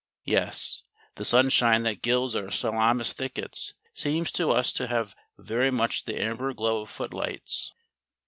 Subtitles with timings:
[0.25, 0.81] Yes,
[1.13, 6.19] the sunshine that gilds our Salamis thickets seems to us to have very much the
[6.19, 7.71] amber glow of footlights.